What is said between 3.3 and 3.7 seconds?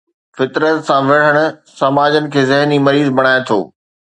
ٿو.